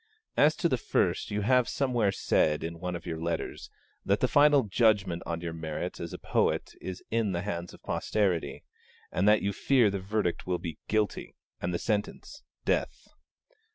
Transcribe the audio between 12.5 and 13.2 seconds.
'Death.'